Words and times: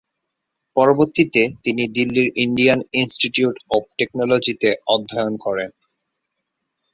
পরবর্তীতে 0.75 1.41
তিনি 1.63 1.83
দিল্লির 1.95 2.29
ইন্ডিয়ান 2.37 2.79
ইন্সটিটিউট 2.93 3.55
অব 3.71 3.83
টেকনোলজিতে 3.97 4.69
অধ্যায়ন 4.87 5.33
করেন। 5.37 5.69